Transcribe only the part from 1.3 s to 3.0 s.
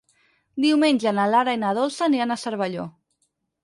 Lara i na Dolça aniran a Cervelló.